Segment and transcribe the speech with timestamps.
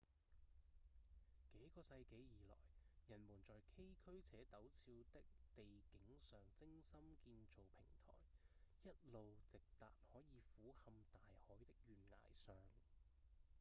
[1.53, 2.57] 幾個世紀以來
[3.07, 5.21] 人們在崎嶇且陡峭的
[5.55, 12.55] 地景上精心建造平臺一路直達可以俯瞰大海的懸崖上